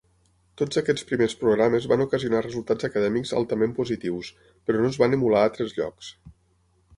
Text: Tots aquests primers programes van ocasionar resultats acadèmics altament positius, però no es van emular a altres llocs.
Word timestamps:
Tots 0.59 0.79
aquests 0.79 1.03
primers 1.09 1.35
programes 1.41 1.85
van 1.91 2.01
ocasionar 2.05 2.39
resultats 2.45 2.87
acadèmics 2.89 3.35
altament 3.41 3.77
positius, 3.81 4.33
però 4.71 4.81
no 4.83 4.91
es 4.95 4.99
van 5.05 5.15
emular 5.19 5.45
a 5.45 5.51
altres 5.51 5.77
llocs. 5.79 6.11